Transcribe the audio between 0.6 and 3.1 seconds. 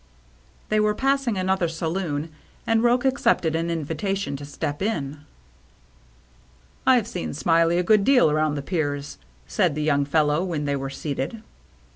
They were passing another saloon, and Roche